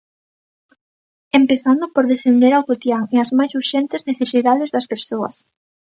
Empezando 1.39 1.85
por 1.93 2.05
descender 2.11 2.53
ao 2.55 2.65
cotián 2.69 3.03
e 3.13 3.15
ás 3.23 3.31
máis 3.37 3.51
urxentes 3.59 4.05
necesidades 4.09 4.69
das 4.75 4.89
persoas. 4.93 5.35